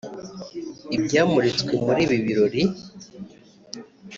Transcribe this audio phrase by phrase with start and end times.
[0.95, 2.63] Ibyamuritswe muri ibi birori